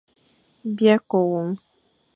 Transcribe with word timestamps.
Ba 0.75 0.93
kôa 1.09 1.21
won. 1.31 1.47